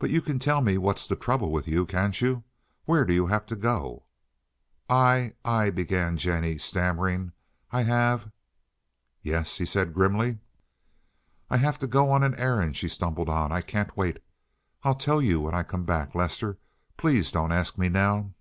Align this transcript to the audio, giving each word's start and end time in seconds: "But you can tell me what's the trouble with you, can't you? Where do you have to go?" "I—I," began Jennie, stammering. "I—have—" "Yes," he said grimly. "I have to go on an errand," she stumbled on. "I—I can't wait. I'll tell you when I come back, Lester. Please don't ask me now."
"But 0.00 0.10
you 0.10 0.20
can 0.20 0.40
tell 0.40 0.60
me 0.60 0.76
what's 0.76 1.06
the 1.06 1.14
trouble 1.14 1.52
with 1.52 1.68
you, 1.68 1.86
can't 1.86 2.20
you? 2.20 2.42
Where 2.84 3.04
do 3.04 3.12
you 3.14 3.28
have 3.28 3.46
to 3.46 3.54
go?" 3.54 4.02
"I—I," 4.88 5.70
began 5.70 6.16
Jennie, 6.16 6.58
stammering. 6.58 7.30
"I—have—" 7.70 8.32
"Yes," 9.22 9.58
he 9.58 9.64
said 9.64 9.94
grimly. 9.94 10.40
"I 11.48 11.58
have 11.58 11.78
to 11.78 11.86
go 11.86 12.10
on 12.10 12.24
an 12.24 12.34
errand," 12.40 12.76
she 12.76 12.88
stumbled 12.88 13.28
on. 13.28 13.52
"I—I 13.52 13.62
can't 13.62 13.96
wait. 13.96 14.18
I'll 14.82 14.96
tell 14.96 15.22
you 15.22 15.40
when 15.42 15.54
I 15.54 15.62
come 15.62 15.84
back, 15.84 16.16
Lester. 16.16 16.58
Please 16.96 17.30
don't 17.30 17.52
ask 17.52 17.78
me 17.78 17.88
now." 17.88 18.34